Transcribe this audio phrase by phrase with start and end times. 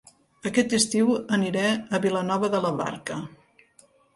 [0.51, 3.21] Aquest estiu aniré a Vilanova de la Barca